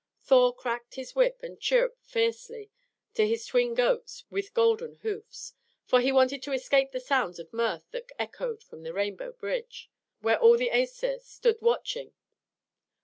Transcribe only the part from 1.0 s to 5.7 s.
whip and chirruped fiercely to his twin goats with golden hoofs,